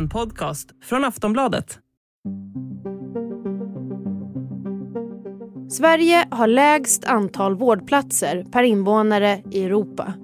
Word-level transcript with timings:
En 0.00 0.08
podcast 0.08 0.68
från 0.82 1.04
Aftonbladet. 1.04 1.78
Sverige 5.70 6.28
har 6.30 6.46
lägst 6.46 7.04
antal 7.04 7.54
vårdplatser 7.54 8.44
per 8.52 8.62
invånare 8.62 9.42
i 9.50 9.64
Europa. 9.64 10.14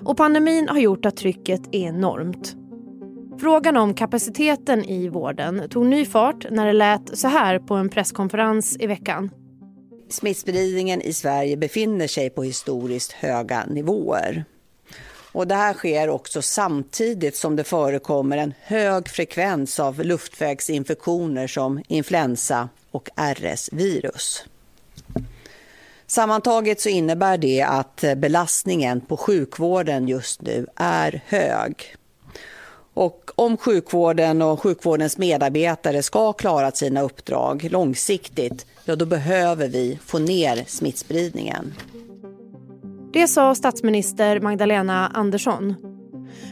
Och 0.00 0.16
pandemin 0.16 0.68
har 0.68 0.78
gjort 0.78 1.06
att 1.06 1.16
trycket 1.16 1.60
är 1.72 1.78
enormt. 1.78 2.56
Frågan 3.40 3.76
om 3.76 3.94
kapaciteten 3.94 4.84
i 4.84 5.08
vården 5.08 5.68
tog 5.68 5.86
ny 5.86 6.04
fart 6.04 6.46
när 6.50 6.66
det 6.66 6.72
lät 6.72 7.18
så 7.18 7.28
här 7.28 7.58
på 7.58 7.74
en 7.74 7.88
presskonferens 7.88 8.76
i 8.80 8.86
veckan. 8.86 9.30
Smittspridningen 10.10 11.02
i 11.02 11.12
Sverige 11.12 11.56
befinner 11.56 12.06
sig 12.06 12.30
på 12.30 12.42
historiskt 12.42 13.12
höga 13.12 13.64
nivåer. 13.66 14.44
Och 15.36 15.46
det 15.46 15.54
här 15.54 15.74
sker 15.74 16.08
också 16.08 16.42
samtidigt 16.42 17.36
som 17.36 17.56
det 17.56 17.64
förekommer 17.64 18.36
en 18.36 18.54
hög 18.62 19.08
frekvens 19.08 19.80
av 19.80 20.04
luftvägsinfektioner 20.04 21.46
som 21.46 21.82
influensa 21.88 22.68
och 22.90 23.08
RS-virus. 23.16 24.44
Sammantaget 26.06 26.80
så 26.80 26.88
innebär 26.88 27.38
det 27.38 27.62
att 27.62 28.04
belastningen 28.16 29.00
på 29.00 29.16
sjukvården 29.16 30.08
just 30.08 30.42
nu 30.42 30.66
är 30.76 31.22
hög. 31.26 31.96
Och 32.94 33.30
om 33.34 33.56
sjukvården 33.56 34.42
och 34.42 34.62
sjukvårdens 34.62 35.18
medarbetare 35.18 36.02
ska 36.02 36.32
klara 36.32 36.70
sina 36.70 37.02
uppdrag 37.02 37.68
långsiktigt, 37.70 38.66
ja 38.84 38.96
då 38.96 39.06
behöver 39.06 39.68
vi 39.68 39.98
få 40.04 40.18
ner 40.18 40.64
smittspridningen. 40.66 41.74
Det 43.16 43.28
sa 43.28 43.54
statsminister 43.54 44.40
Magdalena 44.40 45.08
Andersson. 45.14 45.74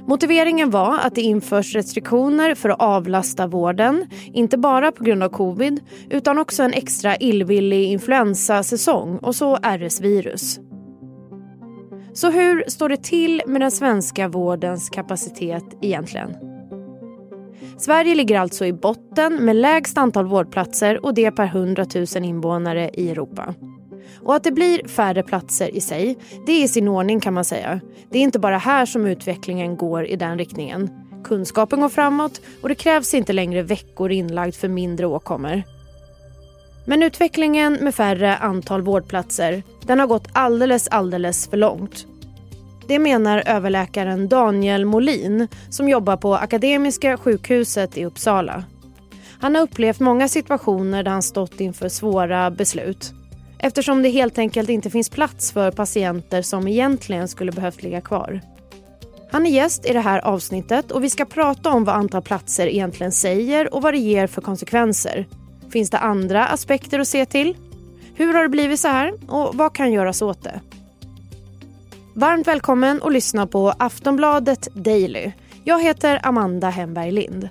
Motiveringen 0.07 0.71
var 0.71 0.99
att 0.99 1.15
det 1.15 1.21
införs 1.21 1.75
restriktioner 1.75 2.55
för 2.55 2.69
att 2.69 2.83
avlasta 2.83 3.47
vården, 3.47 4.07
inte 4.33 4.59
bara 4.59 4.93
på 4.93 5.05
grund 5.05 5.23
av 5.23 5.29
covid 5.29 5.81
utan 6.11 6.39
också 6.39 6.63
en 6.63 6.73
extra 6.73 7.17
illvillig 7.17 7.85
influensasäsong 7.85 9.19
och 9.19 9.35
så 9.35 9.57
RS-virus. 9.57 10.61
Så 12.13 12.31
hur 12.31 12.65
står 12.69 12.89
det 12.89 13.03
till 13.03 13.43
med 13.47 13.61
den 13.61 13.71
svenska 13.71 14.29
vårdens 14.29 14.91
kapacitet 14.91 15.65
egentligen? 15.83 16.31
Sverige 17.79 18.15
ligger 18.15 18.39
alltså 18.39 18.67
i 18.67 18.73
botten 18.73 19.35
med 19.35 19.57
lägst 19.57 19.99
antal 19.99 20.27
vårdplatser 20.27 21.05
och 21.05 21.15
det 21.15 21.31
per 21.31 21.47
100 21.47 21.87
000 21.95 22.25
invånare 22.25 22.91
i 22.95 23.11
Europa. 23.11 23.55
Och 24.23 24.35
att 24.35 24.45
det 24.45 24.53
blir 24.53 24.89
färre 24.89 25.23
platser 25.23 25.77
i 25.77 25.81
sig, 25.81 26.19
det 26.47 26.53
är 26.53 26.65
i 26.65 26.69
sin 26.69 26.89
ordning 26.89 27.21
kan 27.21 27.35
man 27.35 27.45
säga. 27.45 27.81
Det 28.11 28.19
är 28.19 28.23
inte 28.23 28.39
bara 28.39 28.59
här 28.59 28.87
som 28.87 29.07
utvecklingen 29.07 29.77
går 29.77 30.07
i 30.07 30.17
den 30.17 30.39
riktningen. 30.39 30.91
Kunskapen 31.25 31.81
går 31.81 31.89
framåt 31.89 32.41
och 32.63 32.69
det 32.69 32.75
krävs 32.75 33.15
inte 33.15 33.33
längre 33.33 33.63
veckor 33.63 34.13
inlagd 34.13 34.55
för 34.55 34.69
mindre 34.69 35.07
åkommor. 35.07 35.63
Men 36.87 37.03
utvecklingen 37.03 37.79
med 37.81 37.95
färre 37.95 38.37
antal 38.37 38.83
vårdplatser, 38.83 39.63
den 39.87 40.01
har 40.01 40.07
gått 40.07 40.29
alldeles, 40.33 40.89
alldeles 40.89 41.49
för 41.49 41.57
långt. 41.57 42.07
Det 42.89 42.99
menar 42.99 43.43
överläkaren 43.47 44.29
Daniel 44.29 44.85
Molin 44.85 45.49
som 45.71 45.89
jobbar 45.89 46.17
på 46.17 46.35
Akademiska 46.35 47.17
sjukhuset 47.17 47.99
i 47.99 48.05
Uppsala. 48.05 48.65
Han 49.41 49.55
har 49.55 49.63
upplevt 49.63 50.01
många 50.01 50.29
situationer 50.29 51.03
där 51.03 51.11
han 51.11 51.23
stått 51.23 51.61
inför 51.61 51.89
svåra 51.89 52.51
beslut 52.51 53.13
eftersom 53.65 54.03
det 54.03 54.09
helt 54.09 54.39
enkelt 54.39 54.69
inte 54.69 54.91
finns 54.91 55.09
plats 55.09 55.53
för 55.53 55.71
patienter 55.71 56.43
som 56.43 56.69
egentligen 56.69 57.29
skulle 57.29 57.53
behövt 57.53 57.83
ligga 57.83 58.01
kvar. 58.01 58.41
Han 59.31 59.47
är 59.47 59.51
gäst 59.51 59.87
i 59.87 59.93
det 59.93 60.01
här 60.01 60.19
avsnittet 60.19 60.93
och 60.93 61.05
vi 61.05 61.11
ska 61.11 61.25
prata 61.25 61.71
om 61.71 61.85
vad 61.85 61.95
antal 61.95 62.23
platser 62.23 62.67
egentligen 62.67 63.13
säger 63.13 63.75
och 63.75 63.83
vad 63.83 63.95
det 63.95 63.99
ger 63.99 64.27
för 64.27 64.43
konsekvenser. 64.43 65.27
Finns 65.71 65.91
det 65.91 65.99
andra 65.99 66.47
aspekter 66.47 66.99
att 66.99 67.09
se 67.09 67.27
till? 67.27 67.57
Hur 68.15 68.35
har 68.35 68.43
det 68.43 68.49
blivit 68.49 68.81
så 68.81 68.89
här 68.89 69.15
och 69.29 69.55
vad 69.55 69.75
kan 69.75 69.93
göras 69.93 70.23
åt 70.23 70.43
det? 70.43 70.61
Varmt 72.15 72.47
välkommen 72.47 73.01
att 73.03 73.13
lyssna 73.13 73.47
på 73.47 73.75
Aftonbladet 73.79 74.69
Daily. 74.75 75.33
Jag 75.65 75.83
heter 75.83 76.21
Amanda 76.23 76.71
Hemberg 76.71 77.11
Lind. 77.11 77.49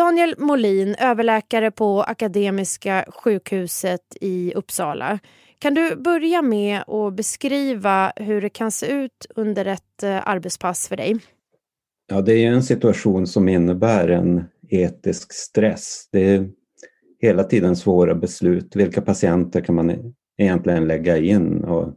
Daniel 0.00 0.34
Molin, 0.38 0.94
överläkare 0.98 1.70
på 1.70 2.02
Akademiska 2.02 3.04
sjukhuset 3.08 4.16
i 4.20 4.52
Uppsala. 4.54 5.18
Kan 5.58 5.74
du 5.74 5.96
börja 5.96 6.42
med 6.42 6.82
att 6.86 7.14
beskriva 7.14 8.12
hur 8.16 8.40
det 8.40 8.48
kan 8.48 8.70
se 8.70 8.86
ut 8.86 9.26
under 9.34 9.64
ett 9.64 10.02
eh, 10.02 10.28
arbetspass 10.28 10.88
för 10.88 10.96
dig? 10.96 11.16
Ja, 12.08 12.20
det 12.20 12.32
är 12.32 12.52
en 12.52 12.62
situation 12.62 13.26
som 13.26 13.48
innebär 13.48 14.08
en 14.08 14.44
etisk 14.68 15.32
stress. 15.32 16.08
Det 16.12 16.34
är 16.34 16.48
hela 17.20 17.44
tiden 17.44 17.76
svåra 17.76 18.14
beslut. 18.14 18.76
Vilka 18.76 19.00
patienter 19.02 19.60
kan 19.60 19.74
man 19.74 19.90
e-, 19.90 20.12
egentligen 20.38 20.88
lägga 20.88 21.18
in? 21.18 21.64
Och 21.64 21.94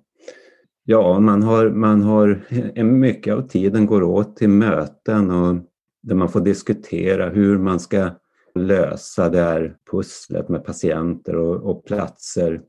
ja, 0.83 1.19
man 1.19 1.43
har, 1.43 1.69
man 1.69 2.01
har, 2.01 2.45
eh, 2.75 2.83
mycket 2.83 3.33
av 3.33 3.47
tiden 3.47 3.85
går 3.85 4.03
åt 4.03 4.35
till 4.37 4.49
möten 4.49 5.31
och 5.31 5.55
där 6.03 6.15
man 6.15 6.29
får 6.29 6.41
diskutera 6.41 7.29
hur 7.29 7.57
man 7.57 7.79
ska 7.79 8.09
lösa 8.55 9.29
det 9.29 9.41
här 9.41 9.75
pusslet 9.91 10.49
med 10.49 10.65
patienter 10.65 11.35
och, 11.35 11.71
och 11.71 11.85
platser. 11.85 12.61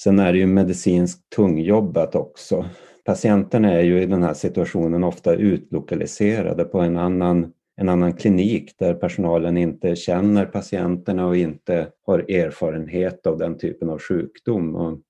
Sen 0.00 0.18
är 0.18 0.32
det 0.32 0.38
ju 0.38 0.46
medicinskt 0.46 1.30
tungjobbat 1.36 2.14
också. 2.14 2.64
Patienterna 3.04 3.72
är 3.72 3.82
ju 3.82 4.02
i 4.02 4.06
den 4.06 4.22
här 4.22 4.34
situationen 4.34 5.04
ofta 5.04 5.34
utlokaliserade 5.34 6.64
på 6.64 6.80
en 6.80 6.96
annan, 6.96 7.52
en 7.76 7.88
annan 7.88 8.12
klinik 8.12 8.78
där 8.78 8.94
personalen 8.94 9.56
inte 9.56 9.96
känner 9.96 10.46
patienterna 10.46 11.26
och 11.26 11.36
inte 11.36 11.88
har 12.06 12.18
erfarenhet 12.18 13.26
av 13.26 13.38
den 13.38 13.58
typen 13.58 13.90
av 13.90 13.98
sjukdom. 13.98 14.74
Och 14.74 15.00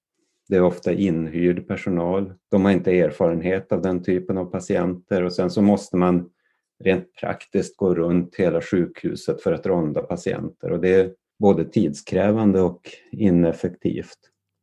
det 0.48 0.56
är 0.56 0.62
ofta 0.62 0.92
inhyrd 0.92 1.68
personal. 1.68 2.32
De 2.50 2.64
har 2.64 2.72
inte 2.72 3.00
erfarenhet 3.00 3.72
av 3.72 3.82
den 3.82 4.02
typen 4.02 4.38
av 4.38 4.44
patienter 4.44 5.22
och 5.22 5.32
sen 5.32 5.50
så 5.50 5.62
måste 5.62 5.96
man 5.96 6.30
rent 6.84 7.14
praktiskt 7.20 7.76
gå 7.76 7.94
runt 7.94 8.34
hela 8.34 8.60
sjukhuset 8.60 9.42
för 9.42 9.52
att 9.52 9.66
ronda 9.66 10.02
patienter 10.02 10.72
och 10.72 10.80
det 10.80 10.94
är 10.94 11.10
både 11.38 11.64
tidskrävande 11.64 12.60
och 12.60 12.80
ineffektivt. 13.12 14.18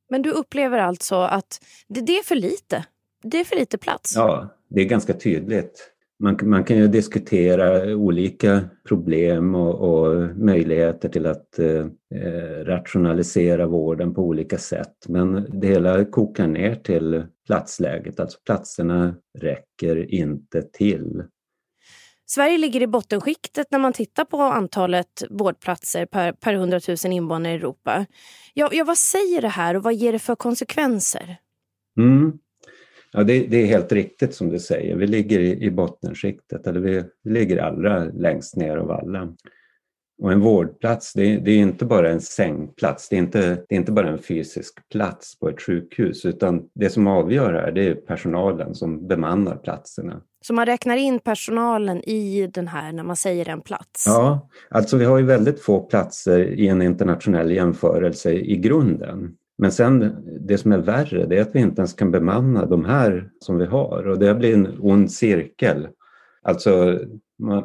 Men 0.09 0.21
du 0.21 0.31
upplever 0.31 0.79
alltså 0.79 1.15
att 1.15 1.59
det, 1.87 2.17
är 2.17 2.23
för 2.23 2.35
lite? 2.35 2.85
Det 3.23 3.39
är 3.39 3.43
för 3.43 3.55
lite 3.55 3.77
plats? 3.77 4.13
Ja, 4.15 4.49
det 4.69 4.81
är 4.81 4.85
ganska 4.85 5.13
tydligt. 5.13 5.91
Man, 6.19 6.37
man 6.43 6.63
kan 6.63 6.77
ju 6.77 6.87
diskutera 6.87 7.95
olika 7.95 8.61
problem 8.87 9.55
och, 9.55 9.75
och 9.79 10.37
möjligheter 10.37 11.09
till 11.09 11.25
att 11.25 11.59
eh, 11.59 11.85
rationalisera 12.63 13.67
vården 13.67 14.13
på 14.13 14.21
olika 14.21 14.57
sätt. 14.57 14.95
Men 15.07 15.59
det 15.59 15.67
hela 15.67 16.05
kokar 16.05 16.47
ner 16.47 16.75
till 16.75 17.23
platsläget, 17.45 18.19
alltså 18.19 18.39
platserna 18.45 19.15
räcker 19.39 20.13
inte 20.13 20.61
till. 20.61 21.23
Sverige 22.33 22.57
ligger 22.57 22.81
i 22.81 22.87
bottenskiktet 22.87 23.67
när 23.71 23.79
man 23.79 23.93
tittar 23.93 24.25
på 24.25 24.41
antalet 24.41 25.23
vårdplatser 25.29 26.05
per, 26.05 26.31
per 26.31 26.53
100 26.53 26.79
000 26.87 27.13
invånare 27.13 27.53
i 27.53 27.55
Europa. 27.55 28.05
Ja, 28.53 28.69
ja, 28.71 28.83
vad 28.83 28.97
säger 28.97 29.41
det 29.41 29.47
här 29.47 29.75
och 29.75 29.83
vad 29.83 29.93
ger 29.93 30.11
det 30.11 30.19
för 30.19 30.35
konsekvenser? 30.35 31.37
Mm. 31.97 32.31
Ja, 33.11 33.23
det, 33.23 33.47
det, 33.47 33.57
är 33.57 33.65
helt 33.65 33.91
riktigt 33.91 34.35
som 34.35 34.49
du 34.49 34.59
säger. 34.59 34.95
Vi 34.95 35.07
ligger 35.07 35.39
i, 35.39 35.63
i 35.63 35.71
bottenskiktet, 35.71 36.67
eller 36.67 36.79
vi, 36.79 37.03
vi 37.23 37.31
ligger 37.31 37.57
allra 37.57 38.03
längst 38.03 38.55
ner 38.55 38.77
av 38.77 38.91
alla. 38.91 39.33
Och 40.21 40.31
en 40.31 40.39
vårdplats, 40.39 41.13
det, 41.13 41.37
det, 41.37 41.51
är 41.51 41.57
inte 41.57 41.85
bara 41.85 42.09
en 42.09 42.21
sängplats, 42.21 43.09
det 43.09 43.15
är, 43.15 43.19
inte, 43.19 43.41
det 43.69 43.75
är 43.75 43.79
inte 43.79 43.91
bara 43.91 44.09
en 44.09 44.21
fysisk 44.21 44.89
plats 44.89 45.39
på 45.39 45.49
ett 45.49 45.61
sjukhus, 45.61 46.25
utan 46.25 46.61
det 46.73 46.89
som 46.89 47.07
avgör 47.07 47.53
här 47.53 47.72
det 47.72 47.87
är 47.87 47.96
personalen 47.96 48.75
som 48.75 49.07
bemannar 49.07 49.55
platserna. 49.55 50.22
Så 50.41 50.53
man 50.53 50.66
räknar 50.66 50.97
in 50.97 51.19
personalen 51.19 52.09
i 52.09 52.47
den 52.53 52.67
här 52.67 52.91
när 52.91 53.03
man 53.03 53.16
säger 53.16 53.49
en 53.49 53.61
plats? 53.61 54.03
Ja, 54.07 54.49
alltså 54.69 54.97
vi 54.97 55.05
har 55.05 55.17
ju 55.17 55.25
väldigt 55.25 55.61
få 55.61 55.79
platser 55.79 56.40
i 56.40 56.67
en 56.67 56.81
internationell 56.81 57.51
jämförelse 57.51 58.34
i 58.34 58.57
grunden. 58.57 59.35
Men 59.57 59.72
sen 59.72 60.16
det 60.47 60.57
som 60.57 60.72
är 60.72 60.78
värre 60.78 61.25
det 61.25 61.37
är 61.37 61.41
att 61.41 61.55
vi 61.55 61.59
inte 61.59 61.81
ens 61.81 61.93
kan 61.93 62.11
bemanna 62.11 62.66
de 62.66 62.85
här 62.85 63.29
som 63.40 63.57
vi 63.57 63.66
har 63.66 64.07
och 64.07 64.19
det 64.19 64.35
blir 64.35 64.53
en 64.53 64.78
ond 64.79 65.11
cirkel. 65.11 65.87
Alltså 66.43 66.99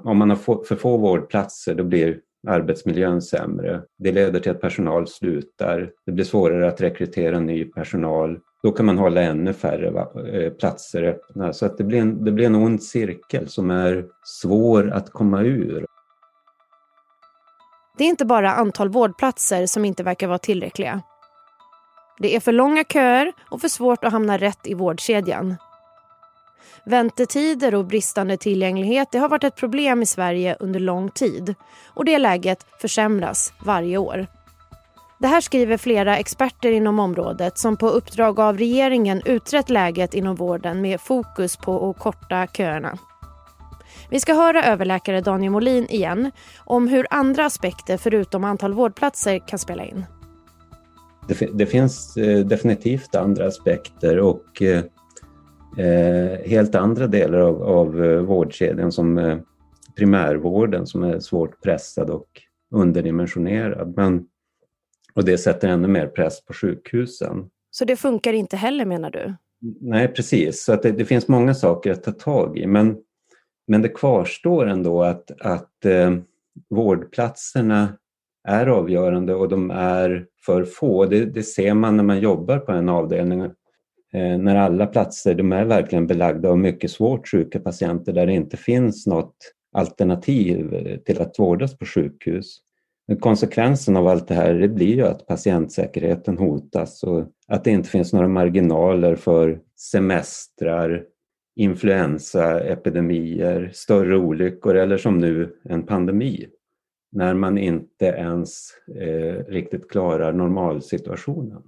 om 0.04 0.19
man 0.19 0.31
har 0.31 0.64
för 0.64 0.76
få 0.76 0.96
vårdplatser 0.96 1.75
då 1.75 1.84
blir 1.84 2.20
arbetsmiljön 2.46 3.22
sämre. 3.22 3.82
Det 3.98 4.12
leder 4.12 4.40
till 4.40 4.50
att 4.50 4.60
personal 4.60 5.06
slutar. 5.06 5.90
Det 6.06 6.12
blir 6.12 6.25
svårare 6.25 6.69
att 6.69 6.81
rekrytera 6.81 7.40
ny 7.40 7.64
personal. 7.64 8.38
Då 8.62 8.72
kan 8.72 8.87
man 8.87 8.98
hålla 8.98 9.22
ännu 9.22 9.52
färre 9.52 10.06
eh, 10.32 10.52
platser 10.52 11.02
öppna. 11.02 11.52
Så 11.52 11.66
att 11.66 11.78
det, 11.78 11.84
blir 11.84 11.98
en, 11.98 12.25
det 12.25 12.32
blir 12.32 12.46
en 12.46 12.54
ond 12.54 12.82
cirkel 12.82 13.48
som 13.48 13.70
är 13.70 14.04
svår 14.25 14.90
att 14.90 15.10
komma 15.10 15.43
ur. 15.43 15.87
Det 17.98 18.04
är 18.04 18.08
inte 18.08 18.25
bara 18.25 18.52
antal 18.52 18.88
vårdplatser 18.88 19.66
som 19.66 19.84
inte 19.84 20.02
verkar 20.02 20.26
vara 20.26 20.38
tillräckliga. 20.38 21.02
Det 22.19 22.37
är 22.37 22.40
för 22.40 22.52
långa 22.52 22.84
köer 22.84 23.32
och 23.50 23.60
för 23.60 23.69
svårt 23.69 24.04
att 24.04 24.12
hamna 24.12 24.38
rätt 24.38 24.66
i 24.66 24.75
vårdkedjan. 24.75 25.56
Väntetider 26.84 27.74
och 27.74 27.84
bristande 27.84 28.36
tillgänglighet 28.36 29.08
det 29.12 29.18
har 29.18 29.28
varit 29.28 29.44
ett 29.44 29.56
problem 29.56 30.02
i 30.02 30.06
Sverige 30.06 30.56
under 30.60 30.80
lång 30.80 31.10
tid 31.10 31.54
och 31.94 32.04
det 32.04 32.18
läget 32.18 32.66
försämras 32.80 33.52
varje 33.64 33.98
år. 33.98 34.26
Det 35.18 35.26
här 35.26 35.40
skriver 35.40 35.76
flera 35.76 36.18
experter 36.18 36.72
inom 36.72 36.98
området 36.98 37.58
som 37.58 37.76
på 37.76 37.88
uppdrag 37.88 38.40
av 38.40 38.58
regeringen 38.58 39.22
utrett 39.24 39.70
läget 39.70 40.14
inom 40.14 40.36
vården 40.36 40.80
med 40.80 41.00
fokus 41.00 41.56
på 41.56 41.90
att 41.90 41.98
korta 41.98 42.46
köerna. 42.46 42.98
Vi 44.10 44.20
ska 44.20 44.34
höra 44.34 44.64
överläkare 44.64 45.20
Daniel 45.20 45.52
Molin 45.52 45.86
igen 45.88 46.30
om 46.56 46.88
hur 46.88 47.06
andra 47.10 47.46
aspekter 47.46 47.96
förutom 47.96 48.44
antal 48.44 48.72
vårdplatser 48.72 49.48
kan 49.48 49.58
spela 49.58 49.84
in. 49.84 50.04
Det, 51.28 51.48
det 51.54 51.66
finns 51.66 52.16
eh, 52.16 52.46
definitivt 52.46 53.14
andra 53.14 53.46
aspekter 53.46 54.19
och 54.19 54.62
eh, 54.62 54.84
helt 56.44 56.75
andra 56.75 57.06
delar 57.06 57.38
av, 57.38 57.62
av 57.62 58.05
eh, 58.05 58.20
vårdkedjan 58.20 58.93
som 58.93 59.19
eh, 59.19 59.38
primärvården 59.96 60.87
som 60.87 61.02
är 61.02 61.20
svårt 61.20 61.62
pressad 61.62 62.11
och 62.11 62.26
underdimensionerad. 62.75 63.93
Men, 63.96 64.26
och 65.14 65.25
det 65.25 65.38
sätter 65.38 65.69
ännu 65.69 65.88
mer 65.88 66.06
press 66.06 66.44
på 66.44 66.52
sjukhusen. 66.52 67.50
Så 67.70 67.84
det 67.84 67.96
funkar 67.96 68.32
inte 68.32 68.56
heller 68.56 68.84
menar 68.84 69.11
du? 69.11 69.34
Nej, 69.81 70.08
precis. 70.08 70.64
Så 70.64 70.73
att 70.73 70.82
det, 70.82 70.93
det 70.93 71.05
finns 71.05 71.28
många 71.28 71.55
saker 71.55 71.93
att 71.93 72.02
ta 72.02 72.12
tag 72.12 72.58
i. 72.58 72.67
Men, 72.67 72.96
men 73.67 73.82
det 73.82 73.88
kvarstår 73.88 74.67
ändå 74.67 75.02
att, 75.02 75.31
att 75.40 75.84
eh, 75.84 76.14
vårdplatserna 76.70 77.88
är 78.49 78.67
avgörande 78.67 79.34
och 79.34 79.49
de 79.49 79.70
är 79.70 80.26
för 80.46 80.64
få. 80.64 81.06
Det, 81.06 81.25
det 81.25 81.43
ser 81.43 81.75
man 81.75 81.96
när 81.96 82.05
man 82.05 82.20
jobbar 82.20 82.58
på 82.58 82.72
en 82.72 82.88
avdelning. 82.88 83.50
Eh, 84.12 84.38
när 84.38 84.56
alla 84.56 84.87
platser 84.87 85.35
de 85.35 85.53
är 85.53 85.64
verkligen 85.64 86.06
belagda 86.06 86.49
av 86.49 86.58
mycket 86.58 86.91
svårt 86.91 87.29
sjuka 87.29 87.61
patienter 87.61 88.12
där 88.12 88.26
det 88.26 88.32
inte 88.32 88.56
finns 88.56 89.06
något 89.06 89.37
alternativ 89.73 90.75
eh, 90.75 90.99
till 90.99 91.23
att 91.23 91.38
vårdas 91.38 91.79
på 91.79 91.87
sjukhus. 91.87 92.61
Konsekvensen 93.20 93.97
av 93.97 94.06
allt 94.06 94.29
det 94.29 94.35
här 94.35 94.55
det 94.55 94.69
blir 94.69 94.97
ju 94.97 95.06
att 95.06 95.26
patientsäkerheten 95.26 96.38
hotas 96.38 97.03
och 97.03 97.26
att 97.49 97.64
det 97.64 97.70
inte 97.70 97.88
finns 97.88 98.12
några 98.12 98.29
marginaler 98.29 99.17
för 99.17 99.61
semestrar, 99.76 101.05
influensaepidemier, 101.56 103.70
större 103.75 104.17
olyckor 104.17 104.76
eller 104.76 104.99
som 104.99 105.19
nu 105.19 105.56
en 105.64 105.82
pandemi 105.82 106.47
när 107.12 107.35
man 107.35 107.58
inte 107.58 108.06
ens 108.06 108.70
eh, 108.97 109.44
riktigt 109.49 109.91
klarar 109.91 110.32
normalsituationen. 110.32 111.62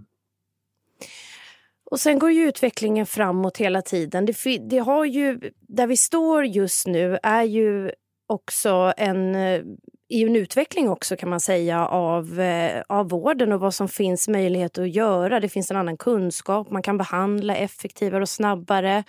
Och 1.91 2.01
sen 2.01 2.19
går 2.19 2.31
ju 2.31 2.49
utvecklingen 2.49 3.07
framåt 3.07 3.57
hela 3.57 3.83
tiden. 3.83 4.27
Det, 4.27 4.59
det, 4.59 4.79
har 4.79 5.05
ju, 5.05 5.41
där 5.61 5.87
vi 5.87 5.97
står 5.97 6.45
just 6.45 6.87
nu 6.87 7.19
är 7.23 7.43
ju 7.43 7.91
också 8.27 8.93
en, 8.97 9.35
eh, 9.35 9.63
i 10.09 10.23
en 10.23 10.37
utveckling 10.37 10.89
också 10.89 11.17
kan 11.17 11.29
man 11.29 11.41
säga 11.41 11.87
av, 11.87 12.41
eh, 12.41 12.83
av 12.89 13.09
vården 13.09 13.53
och 13.53 13.61
vad 13.61 13.75
som 13.75 13.89
finns 13.89 14.29
möjlighet 14.29 14.79
att 14.79 14.95
göra. 14.95 15.41
Det 15.41 15.49
finns 15.49 15.71
en 15.71 15.77
annan 15.77 15.97
kunskap, 15.97 16.71
man 16.71 16.83
kan 16.83 16.99
behandla 16.99 17.57
effektivare 17.57 18.23
och 18.23 18.29
snabbare. 18.29 19.05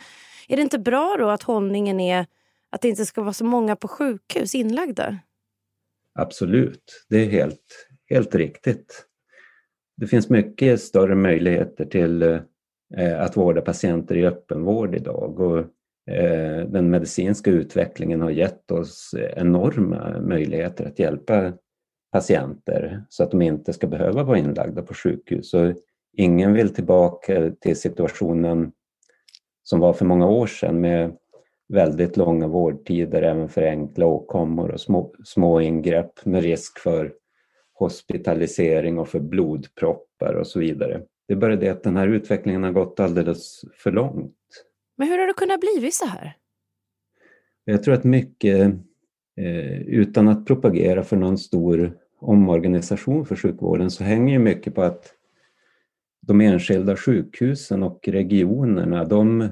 Är 0.47 0.55
det 0.55 0.61
inte 0.61 0.79
bra 0.79 1.15
då 1.19 1.29
att 1.29 1.43
hållningen 1.43 1.99
är 1.99 2.25
att 2.69 2.81
det 2.81 2.89
inte 2.89 3.05
ska 3.05 3.21
vara 3.21 3.33
så 3.33 3.45
många 3.45 3.75
på 3.75 3.87
sjukhus 3.87 4.55
inlagda? 4.55 5.17
Absolut, 6.19 7.05
det 7.09 7.17
är 7.17 7.29
helt, 7.29 7.87
helt 8.09 8.35
riktigt. 8.35 9.05
Det 9.97 10.07
finns 10.07 10.29
mycket 10.29 10.81
större 10.81 11.15
möjligheter 11.15 11.85
till 11.85 12.21
eh, 12.21 12.39
Eh, 12.97 13.21
att 13.21 13.37
vårda 13.37 13.61
patienter 13.61 14.17
i 14.17 14.25
öppenvård 14.25 14.95
idag 14.95 15.39
och 15.39 15.59
eh, 16.13 16.67
den 16.67 16.89
medicinska 16.89 17.51
utvecklingen 17.51 18.21
har 18.21 18.29
gett 18.29 18.71
oss 18.71 19.15
enorma 19.35 20.19
möjligheter 20.21 20.85
att 20.85 20.99
hjälpa 20.99 21.53
patienter 22.11 23.03
så 23.09 23.23
att 23.23 23.31
de 23.31 23.41
inte 23.41 23.73
ska 23.73 23.87
behöva 23.87 24.23
vara 24.23 24.37
inlagda 24.37 24.81
på 24.81 24.93
sjukhus. 24.93 25.53
Och 25.53 25.73
ingen 26.17 26.53
vill 26.53 26.73
tillbaka 26.73 27.51
till 27.61 27.75
situationen 27.75 28.71
som 29.63 29.79
var 29.79 29.93
för 29.93 30.05
många 30.05 30.27
år 30.27 30.47
sedan 30.47 30.81
med 30.81 31.17
väldigt 31.67 32.17
långa 32.17 32.47
vårdtider 32.47 33.21
även 33.21 33.49
för 33.49 33.61
enkla 33.61 34.05
åkommor 34.05 34.71
och 34.71 34.81
små, 34.81 35.13
små 35.23 35.61
ingrepp 35.61 36.25
med 36.25 36.43
risk 36.43 36.79
för 36.79 37.13
hospitalisering 37.73 38.99
och 38.99 39.07
för 39.07 39.19
blodproppar 39.19 40.33
och 40.33 40.47
så 40.47 40.59
vidare. 40.59 41.01
Det 41.29 41.33
är 41.33 41.37
bara 41.37 41.55
det 41.55 41.69
att 41.69 41.83
den 41.83 41.97
här 41.97 42.07
utvecklingen 42.07 42.63
har 42.63 42.71
gått 42.71 42.99
alldeles 42.99 43.61
för 43.73 43.91
långt. 43.91 44.35
Men 44.97 45.07
hur 45.07 45.19
har 45.19 45.27
det 45.27 45.33
kunnat 45.33 45.59
bli 45.59 45.89
så 45.91 46.05
här? 46.05 46.37
Jag 47.65 47.83
tror 47.83 47.93
att 47.93 48.03
mycket, 48.03 48.59
eh, 49.37 49.81
utan 49.81 50.27
att 50.27 50.45
propagera 50.45 51.03
för 51.03 51.17
någon 51.17 51.37
stor 51.37 51.97
omorganisation 52.19 53.25
för 53.25 53.35
sjukvården, 53.35 53.91
så 53.91 54.03
hänger 54.03 54.39
mycket 54.39 54.75
på 54.75 54.81
att 54.81 55.13
de 56.21 56.41
enskilda 56.41 56.95
sjukhusen 56.95 57.83
och 57.83 58.07
regionerna, 58.07 59.05
de 59.05 59.49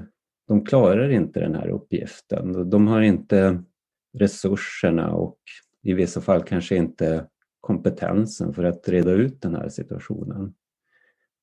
de 0.48 0.64
klarar 0.64 1.10
inte 1.10 1.40
den 1.40 1.54
här 1.54 1.68
uppgiften. 1.68 2.70
De 2.70 2.86
har 2.86 3.00
inte 3.00 3.62
resurserna 4.18 5.12
och 5.12 5.38
i 5.82 5.92
vissa 5.92 6.20
fall 6.20 6.42
kanske 6.42 6.76
inte 6.76 7.26
kompetensen 7.60 8.54
för 8.54 8.64
att 8.64 8.88
reda 8.88 9.12
ut 9.12 9.42
den 9.42 9.54
här 9.54 9.68
situationen. 9.68 10.54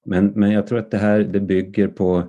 Men, 0.06 0.28
men 0.28 0.52
jag 0.52 0.68
tror 0.68 0.80
att 0.80 0.92
det 0.92 0.98
här 0.98 1.20
det 1.20 1.40
bygger 1.40 1.88
på 1.88 2.24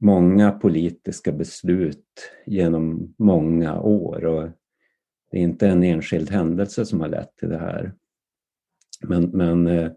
många 0.00 0.52
politiska 0.52 1.32
beslut 1.32 2.32
genom 2.46 3.14
många 3.18 3.80
år 3.80 4.24
och 4.24 4.48
det 5.30 5.38
är 5.38 5.42
inte 5.42 5.68
en 5.68 5.82
enskild 5.82 6.30
händelse 6.30 6.86
som 6.86 7.00
har 7.00 7.08
lett 7.08 7.36
till 7.36 7.48
det 7.48 7.58
här. 7.58 7.94
Men, 9.02 9.24
men 9.24 9.66
eh, 9.66 9.90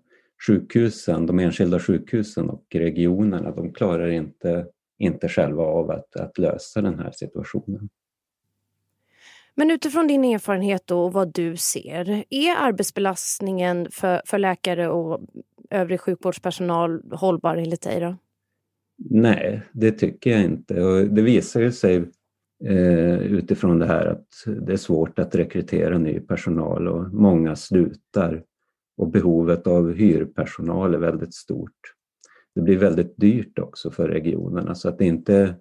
sjukhusen, 0.47 1.25
de 1.25 1.39
enskilda 1.39 1.79
sjukhusen 1.79 2.49
och 2.49 2.65
regionerna, 2.73 3.51
de 3.51 3.73
klarar 3.73 4.09
inte 4.09 4.65
inte 4.97 5.29
själva 5.29 5.63
av 5.63 5.91
att, 5.91 6.15
att 6.15 6.37
lösa 6.37 6.81
den 6.81 6.99
här 6.99 7.11
situationen. 7.11 7.89
Men 9.55 9.71
utifrån 9.71 10.07
din 10.07 10.25
erfarenhet 10.25 10.91
och 10.91 11.13
vad 11.13 11.33
du 11.33 11.57
ser, 11.57 12.23
är 12.29 12.55
arbetsbelastningen 12.55 13.87
för, 13.91 14.21
för 14.25 14.37
läkare 14.37 14.89
och 14.89 15.21
övrig 15.73 15.99
sjukvårdspersonal 15.99 17.01
hållbar 17.11 17.57
enligt 17.57 17.81
dig? 17.81 17.99
Då? 17.99 18.15
Nej, 19.09 19.61
det 19.71 19.91
tycker 19.91 20.31
jag 20.31 20.43
inte. 20.43 20.83
Och 20.83 21.07
det 21.07 21.21
visar 21.21 21.61
ju 21.61 21.71
sig 21.71 21.95
eh, 22.65 23.17
utifrån 23.17 23.79
det 23.79 23.85
här 23.85 24.05
att 24.05 24.27
det 24.61 24.73
är 24.73 24.77
svårt 24.77 25.19
att 25.19 25.35
rekrytera 25.35 25.97
ny 25.97 26.19
personal 26.19 26.87
och 26.87 27.13
många 27.13 27.55
slutar 27.55 28.43
och 28.97 29.07
behovet 29.07 29.67
av 29.67 29.93
hyrpersonal 29.93 30.93
är 30.93 30.99
väldigt 30.99 31.33
stort 31.33 31.93
det 32.55 32.61
blir 32.61 32.77
väldigt 32.77 33.17
dyrt 33.17 33.59
också 33.59 33.91
för 33.91 34.07
regionerna 34.07 34.75
så 34.75 34.89
att 34.89 34.97
det 34.97 35.05
inte 35.05 35.55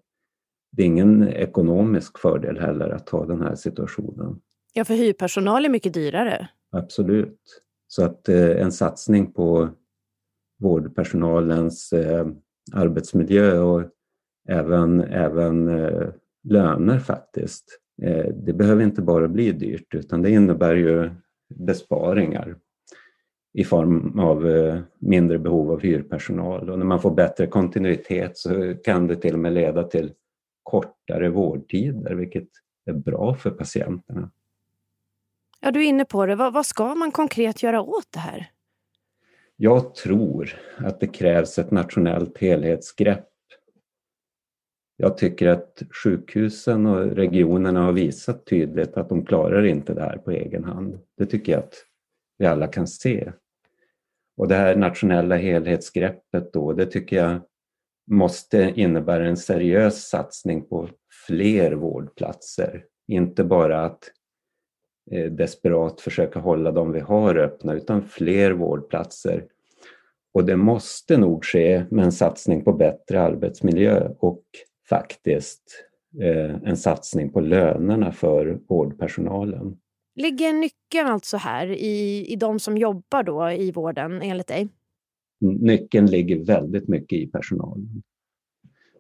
det 0.71 0.83
är 0.83 0.87
ingen 0.87 1.29
ekonomisk 1.29 2.19
fördel 2.19 2.59
heller 2.59 2.91
att 2.91 3.09
ha 3.09 3.27
den 3.27 3.41
här 3.41 3.55
situationen. 3.55 4.41
Ja, 4.73 4.85
för 4.85 4.95
hyrpersonal 4.95 5.65
är 5.65 5.69
mycket 5.69 5.95
dyrare. 5.95 6.49
Absolut. 6.71 7.63
Så 7.89 8.05
att 8.05 8.29
eh, 8.29 8.51
en 8.51 8.73
satsning 8.73 9.33
på 9.33 9.69
vårdpersonalens 10.63 11.93
eh, 11.93 12.27
arbetsmiljö 12.73 13.59
och 13.59 13.83
även, 14.49 15.01
även 15.01 15.69
eh, 15.69 16.09
löner 16.45 16.99
faktiskt. 16.99 17.79
Eh, 18.03 18.27
det 18.35 18.53
behöver 18.53 18.83
inte 18.83 19.03
bara 19.03 19.29
bli 19.29 19.53
dyrt 19.53 19.95
utan 19.95 20.23
det 20.23 20.31
innebär 20.31 20.75
ju 20.75 21.11
besparingar 21.55 22.57
i 23.55 23.65
form 23.65 24.19
av 24.19 24.49
eh, 24.49 24.81
mindre 24.99 25.39
behov 25.39 25.71
av 25.71 25.81
hyrpersonal. 25.81 26.71
Och 26.71 26.79
när 26.79 26.87
man 26.87 27.01
får 27.01 27.11
bättre 27.11 27.47
kontinuitet 27.47 28.39
så 28.39 28.75
kan 28.85 29.07
det 29.07 29.17
till 29.17 29.35
och 29.35 29.41
med 29.41 29.53
leda 29.53 29.83
till 29.85 30.13
kortare 30.63 31.29
vårdtider, 31.29 32.15
vilket 32.15 32.49
är 32.85 32.93
bra 32.93 33.35
för 33.35 33.51
patienterna. 33.51 34.31
Ja, 35.61 35.71
du 35.71 35.81
är 35.81 35.89
inne 35.89 36.05
på 36.05 36.27
det. 36.27 36.35
Vad, 36.35 36.53
vad 36.53 36.67
ska 36.67 36.95
man 36.95 37.11
konkret 37.11 37.63
göra 37.63 37.83
åt 37.83 38.07
det 38.11 38.19
här? 38.19 38.52
Jag 39.57 39.95
tror 39.95 40.61
att 40.77 41.01
det 41.01 41.07
krävs 41.07 41.59
ett 41.59 41.71
nationellt 41.71 42.39
helhetsgrepp. 42.39 43.29
Jag 44.97 45.19
tycker 45.19 45.49
att 45.49 45.83
sjukhusen 46.05 46.87
och 46.87 47.05
regionerna 47.07 47.83
har 47.83 47.93
visat 47.93 48.47
tydligt 48.47 48.97
att 48.97 49.09
de 49.09 49.27
klarar 49.27 49.65
inte 49.65 49.95
det 49.95 50.03
här 50.03 50.19
på 50.19 50.31
egen 50.31 50.65
hand. 50.65 51.01
Det 51.19 51.27
tycker 51.27 51.53
jag 51.53 51.59
att 51.59 51.75
vi 52.39 52.47
alla 52.47 52.67
kan 52.67 52.87
se. 52.87 53.33
Och 54.37 54.49
det 54.49 54.55
här 54.55 54.77
nationella 54.77 55.37
helhetsgreppet 55.37 56.53
då, 56.53 56.73
det 56.73 56.87
tycker 56.87 57.17
jag 57.17 57.41
måste 58.11 58.73
innebära 58.77 59.29
en 59.29 59.37
seriös 59.37 60.09
satsning 60.09 60.69
på 60.69 60.89
fler 61.27 61.73
vårdplatser. 61.73 62.85
Inte 63.09 63.45
bara 63.45 63.85
att 63.85 64.11
desperat 65.31 66.01
försöka 66.01 66.39
hålla 66.39 66.73
de 66.73 66.93
vi 66.93 67.01
har 67.01 67.37
öppna, 67.37 67.75
utan 67.75 68.03
fler 68.03 68.51
vårdplatser. 68.51 69.45
Och 70.35 70.45
det 70.45 70.57
måste 70.57 71.17
nog 71.17 71.45
ske 71.45 71.85
med 71.91 72.05
en 72.05 72.13
satsning 72.13 72.65
på 72.65 72.73
bättre 72.73 73.21
arbetsmiljö 73.21 74.09
och 74.19 74.43
faktiskt 74.89 75.63
eh, 76.21 76.55
en 76.65 76.77
satsning 76.77 77.33
på 77.33 77.41
lönerna 77.41 78.13
för 78.13 78.61
vårdpersonalen. 78.69 79.77
Ligger 80.15 80.53
nyckeln 80.53 81.09
alltså 81.09 81.37
här 81.37 81.67
i, 81.67 82.27
i 82.33 82.37
de 82.37 82.59
som 82.59 82.79
jobbar 82.79 83.23
då 83.23 83.51
i 83.51 83.73
vården 83.73 84.23
enligt 84.23 84.47
dig? 84.47 84.69
Nyckeln 85.41 86.07
ligger 86.07 86.45
väldigt 86.45 86.89
mycket 86.89 87.19
i 87.19 87.27
personalen. 87.27 88.03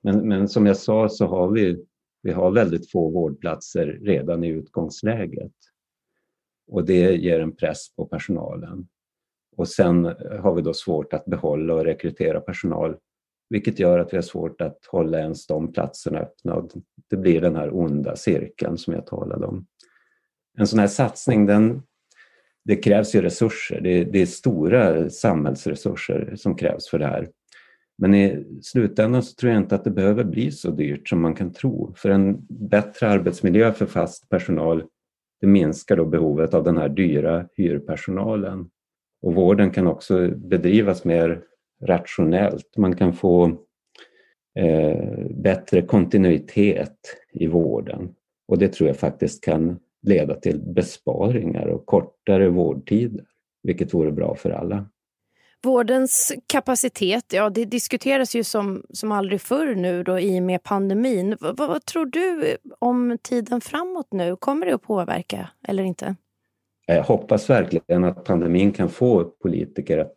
Men, 0.03 0.29
men 0.29 0.49
som 0.49 0.67
jag 0.67 0.77
sa 0.77 1.09
så 1.09 1.27
har 1.27 1.51
vi, 1.51 1.85
vi 2.23 2.33
har 2.33 2.51
väldigt 2.51 2.91
få 2.91 3.11
vårdplatser 3.11 3.87
redan 3.87 4.45
i 4.45 4.49
utgångsläget. 4.49 5.53
Och 6.69 6.85
det 6.85 7.17
ger 7.17 7.41
en 7.41 7.57
press 7.57 7.97
på 7.97 8.07
personalen. 8.07 8.89
Och 9.57 9.69
sen 9.69 10.07
eh, 10.07 10.41
har 10.41 10.55
vi 10.55 10.63
då 10.63 10.75
svårt 10.75 11.13
att 11.13 11.25
behålla 11.25 11.75
och 11.75 11.85
rekrytera 11.85 12.41
personal 12.41 12.97
vilket 13.53 13.79
gör 13.79 13.99
att 13.99 14.13
vi 14.13 14.17
har 14.17 14.23
svårt 14.23 14.61
att 14.61 14.79
hålla 14.87 15.19
ens 15.19 15.47
de 15.47 15.73
platserna 15.73 16.19
öppna. 16.19 16.69
Det 17.11 17.17
blir 17.17 17.41
den 17.41 17.57
här 17.57 17.77
onda 17.77 18.17
cirkeln 18.17 18.79
som 18.79 18.95
jag 18.95 19.07
talade 19.07 19.47
om. 19.47 19.67
En 20.59 20.67
sån 20.67 20.79
här 20.79 20.87
satsning, 20.87 21.47
den, 21.47 21.83
det 22.65 22.77
krävs 22.77 23.15
ju 23.15 23.23
resurser. 23.23 23.81
Det, 23.81 24.05
det 24.05 24.23
är 24.23 24.27
stora 24.27 25.11
samhällsresurser 25.11 26.35
som 26.37 26.57
krävs 26.57 26.89
för 26.89 26.99
det 26.99 27.07
här. 27.07 27.29
Men 27.99 28.15
i 28.15 28.47
slutändan 28.63 29.23
så 29.23 29.35
tror 29.35 29.53
jag 29.53 29.63
inte 29.63 29.75
att 29.75 29.85
det 29.85 29.91
behöver 29.91 30.25
bli 30.25 30.51
så 30.51 30.71
dyrt 30.71 31.09
som 31.09 31.21
man 31.21 31.35
kan 31.35 31.53
tro. 31.53 31.95
För 31.97 32.11
en 32.11 32.47
bättre 32.49 33.09
arbetsmiljö 33.09 33.73
för 33.73 33.87
fast 33.87 34.29
personal 34.29 34.85
det 35.43 35.49
minskar 35.49 35.97
då 35.97 36.05
behovet 36.05 36.55
av 36.55 36.65
den 36.65 36.79
här 36.79 36.89
dyra 36.89 37.49
hyrpersonalen. 37.57 38.71
Och 39.23 39.35
vården 39.35 39.71
kan 39.71 39.87
också 39.87 40.29
bedrivas 40.29 41.05
mer 41.05 41.43
rationellt. 41.85 42.77
Man 42.77 42.97
kan 42.97 43.13
få 43.13 43.47
eh, 44.59 45.27
bättre 45.31 45.83
kontinuitet 45.83 46.97
i 47.33 47.47
vården. 47.47 48.15
Och 48.49 48.59
det 48.59 48.69
tror 48.69 48.89
jag 48.89 48.97
faktiskt 48.97 49.45
kan 49.45 49.79
leda 50.03 50.35
till 50.35 50.61
besparingar 50.61 51.67
och 51.67 51.87
kortare 51.87 52.49
vårdtider, 52.49 53.25
vilket 53.63 53.95
vore 53.95 54.13
bra 54.13 54.35
för 54.35 54.51
alla. 54.51 54.87
Vårdens 55.65 56.33
kapacitet, 56.47 57.33
ja 57.33 57.51
det 57.51 57.65
diskuteras 57.65 58.35
ju 58.35 58.45
som, 58.45 58.87
som 58.91 59.13
aldrig 59.13 59.41
förr 59.41 59.75
nu 59.75 60.03
då 60.03 60.19
i 60.19 60.39
och 60.39 60.43
med 60.43 60.63
pandemin. 60.63 61.37
Vad, 61.41 61.57
vad 61.57 61.85
tror 61.85 62.07
du 62.07 62.57
om 62.79 63.19
tiden 63.23 63.61
framåt 63.61 64.13
nu? 64.13 64.37
Kommer 64.37 64.67
det 64.67 64.75
att 64.75 64.83
påverka 64.83 65.49
eller 65.69 65.83
inte? 65.83 66.17
Jag 66.87 67.03
hoppas 67.03 67.51
verkligen 67.51 68.05
att 68.05 68.25
pandemin 68.25 68.73
kan 68.73 68.89
få 68.89 69.25
politiker 69.25 69.99
att 69.99 70.13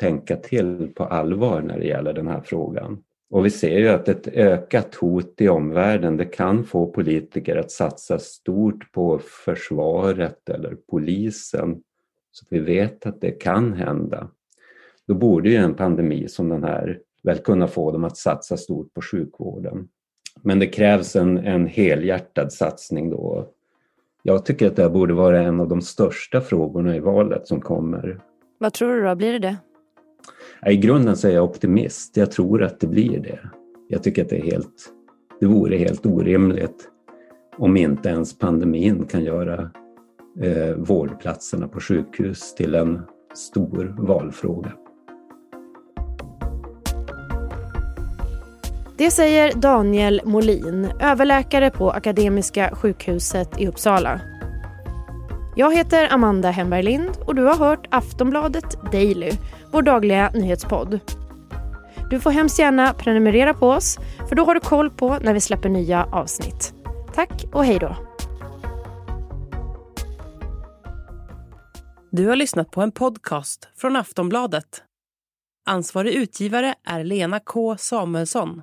tänka 0.00 0.36
till 0.36 0.92
på 0.94 1.04
allvar 1.04 1.62
när 1.62 1.78
det 1.78 1.86
gäller 1.86 2.12
den 2.12 2.28
här 2.28 2.40
frågan. 2.40 3.02
Och 3.30 3.46
vi 3.46 3.50
ser 3.50 3.78
ju 3.78 3.88
att 3.88 4.08
ett 4.08 4.28
ökat 4.28 4.94
hot 4.94 5.40
i 5.40 5.48
omvärlden 5.48 6.16
det 6.16 6.24
kan 6.24 6.64
få 6.64 6.86
politiker 6.86 7.56
att 7.56 7.70
satsa 7.70 8.18
stort 8.18 8.92
på 8.92 9.18
försvaret 9.18 10.48
eller 10.48 10.76
polisen 10.90 11.82
så 12.30 12.44
att 12.44 12.52
vi 12.52 12.58
vet 12.58 13.06
att 13.06 13.20
det 13.20 13.30
kan 13.30 13.72
hända. 13.72 14.30
Då 15.06 15.14
borde 15.14 15.50
ju 15.50 15.56
en 15.56 15.74
pandemi 15.74 16.28
som 16.28 16.48
den 16.48 16.64
här 16.64 16.98
väl 17.22 17.38
kunna 17.38 17.66
få 17.66 17.92
dem 17.92 18.04
att 18.04 18.16
satsa 18.16 18.56
stort 18.56 18.94
på 18.94 19.02
sjukvården. 19.02 19.88
Men 20.42 20.58
det 20.58 20.66
krävs 20.66 21.16
en, 21.16 21.38
en 21.38 21.66
helhjärtad 21.66 22.52
satsning 22.52 23.10
då. 23.10 23.48
Jag 24.22 24.44
tycker 24.44 24.66
att 24.66 24.76
det 24.76 24.90
borde 24.90 25.14
vara 25.14 25.42
en 25.42 25.60
av 25.60 25.68
de 25.68 25.80
största 25.80 26.40
frågorna 26.40 26.96
i 26.96 27.00
valet 27.00 27.46
som 27.48 27.60
kommer. 27.60 28.20
Vad 28.58 28.72
tror 28.72 28.96
du 28.96 29.02
då, 29.02 29.14
blir 29.14 29.32
det 29.32 29.38
det? 29.38 29.56
I 30.70 30.76
grunden 30.76 31.16
så 31.16 31.28
är 31.28 31.32
jag 31.32 31.44
optimist. 31.44 32.16
Jag 32.16 32.30
tror 32.30 32.62
att 32.62 32.80
det 32.80 32.86
blir 32.86 33.20
det. 33.20 33.38
Jag 33.88 34.02
tycker 34.02 34.22
att 34.22 34.28
det, 34.28 34.38
är 34.38 34.42
helt, 34.42 34.92
det 35.40 35.46
vore 35.46 35.76
helt 35.76 36.06
orimligt 36.06 36.88
om 37.58 37.76
inte 37.76 38.08
ens 38.08 38.38
pandemin 38.38 39.04
kan 39.04 39.24
göra 39.24 39.70
eh, 40.40 40.76
vårdplatserna 40.76 41.68
på 41.68 41.80
sjukhus 41.80 42.54
till 42.54 42.74
en 42.74 43.02
stor 43.34 43.96
valfråga. 43.98 44.72
Det 48.98 49.10
säger 49.10 49.52
Daniel 49.52 50.20
Molin, 50.24 50.92
överläkare 51.00 51.70
på 51.70 51.90
Akademiska 51.90 52.70
sjukhuset 52.74 53.60
i 53.60 53.66
Uppsala. 53.66 54.20
Jag 55.56 55.76
heter 55.76 56.12
Amanda 56.12 56.50
Hemberg 56.50 56.82
Lind 56.82 57.10
och 57.26 57.34
du 57.34 57.42
har 57.42 57.54
hört 57.56 57.86
Aftonbladet 57.90 58.92
Daily 58.92 59.32
vår 59.72 59.82
dagliga 59.82 60.30
nyhetspodd. 60.34 61.00
Du 62.10 62.20
får 62.20 62.30
hemskt 62.30 62.58
gärna 62.58 62.92
prenumerera 62.92 63.54
på 63.54 63.68
oss 63.70 63.98
för 64.28 64.36
då 64.36 64.44
har 64.44 64.54
du 64.54 64.60
koll 64.60 64.90
på 64.90 65.18
när 65.18 65.34
vi 65.34 65.40
släpper 65.40 65.68
nya 65.68 66.04
avsnitt. 66.04 66.74
Tack 67.14 67.44
och 67.52 67.64
hej 67.64 67.78
då! 67.78 67.96
Du 72.10 72.26
har 72.26 72.36
lyssnat 72.36 72.70
på 72.70 72.80
en 72.80 72.92
podcast 72.92 73.68
från 73.76 73.96
Aftonbladet. 73.96 74.82
Ansvarig 75.66 76.14
utgivare 76.14 76.74
är 76.84 77.04
Lena 77.04 77.40
K 77.40 77.76
Samuelsson. 77.76 78.62